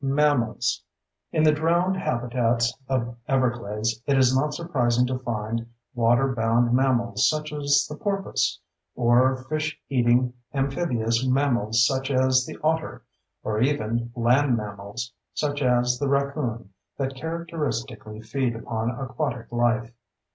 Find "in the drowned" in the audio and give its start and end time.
1.31-1.95